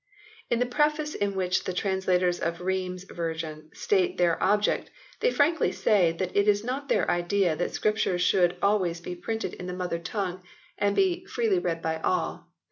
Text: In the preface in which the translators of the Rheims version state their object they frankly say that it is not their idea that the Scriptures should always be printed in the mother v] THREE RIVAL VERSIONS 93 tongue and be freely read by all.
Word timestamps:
In 0.49 0.57
the 0.57 0.65
preface 0.65 1.13
in 1.13 1.35
which 1.35 1.65
the 1.65 1.73
translators 1.73 2.39
of 2.39 2.57
the 2.57 2.63
Rheims 2.63 3.03
version 3.03 3.69
state 3.75 4.17
their 4.17 4.41
object 4.41 4.89
they 5.19 5.29
frankly 5.29 5.71
say 5.71 6.11
that 6.13 6.35
it 6.35 6.47
is 6.47 6.63
not 6.63 6.89
their 6.89 7.07
idea 7.07 7.55
that 7.55 7.67
the 7.67 7.75
Scriptures 7.75 8.23
should 8.23 8.57
always 8.63 8.99
be 8.99 9.13
printed 9.15 9.53
in 9.53 9.67
the 9.67 9.73
mother 9.73 9.99
v] 9.99 10.03
THREE 10.03 10.19
RIVAL 10.21 10.27
VERSIONS 10.37 10.43
93 10.81 10.81
tongue 10.81 10.83
and 10.89 10.95
be 11.21 11.25
freely 11.27 11.59
read 11.59 11.83
by 11.83 11.97
all. 11.99 12.47